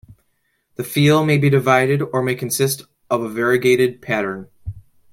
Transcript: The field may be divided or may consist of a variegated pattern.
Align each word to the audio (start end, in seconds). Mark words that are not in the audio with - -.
The 0.77 0.83
field 0.83 1.27
may 1.27 1.37
be 1.37 1.51
divided 1.51 2.01
or 2.01 2.23
may 2.23 2.33
consist 2.33 2.87
of 3.11 3.21
a 3.21 3.29
variegated 3.29 4.01
pattern. 4.01 4.47